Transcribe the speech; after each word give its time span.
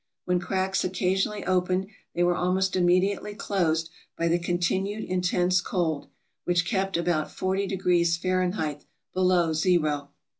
When 0.25 0.39
cracks 0.39 0.83
occasionally 0.83 1.45
opened 1.45 1.85
they 2.15 2.23
were 2.23 2.33
almost 2.35 2.75
immediately 2.75 3.35
closed 3.35 3.91
by 4.17 4.29
the 4.29 4.39
continued 4.39 5.03
intense 5.03 5.61
cold, 5.61 6.07
which 6.43 6.65
kept 6.65 6.97
about 6.97 7.29
400 7.29 7.79
F., 7.79 8.85
below 9.13 9.53
zero. 9.53 10.09